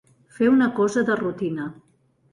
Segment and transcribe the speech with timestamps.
[0.37, 1.71] Fer una cosa de rutina.